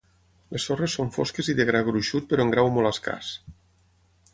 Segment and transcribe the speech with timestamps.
[0.55, 3.33] Les sorres són fosques i de gra gruixut però en grau molt escàs.